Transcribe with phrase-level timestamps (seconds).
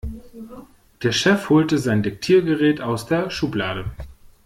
[1.03, 3.85] Der Chef holte sein Diktiergerät aus der Schublade.